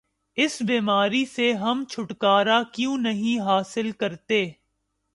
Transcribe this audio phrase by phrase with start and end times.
[0.37, 4.43] اس بیماری سے ہم چھٹکارا کیوں نہیں حاصل کرتے؟